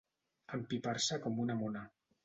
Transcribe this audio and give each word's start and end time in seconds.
Empipar-se 0.57 1.21
com 1.27 1.39
una 1.47 1.61
mona. 1.65 1.89